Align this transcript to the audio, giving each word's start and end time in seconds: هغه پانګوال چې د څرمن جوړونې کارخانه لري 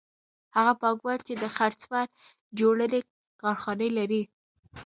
هغه 0.55 0.73
پانګوال 0.81 1.19
چې 1.27 1.33
د 1.41 1.43
څرمن 1.57 2.07
جوړونې 2.59 2.99
کارخانه 3.41 3.87
لري 3.97 4.21